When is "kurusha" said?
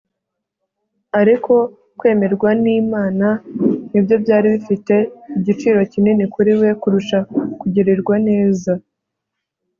6.81-7.17